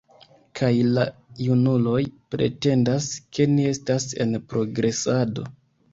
Kaj 0.59 0.69
la 0.93 1.03
junuloj 1.47 1.99
pretendas, 2.35 3.11
ke 3.37 3.47
ni 3.55 3.69
estas 3.75 4.09
en 4.27 4.37
progresado! 4.55 5.47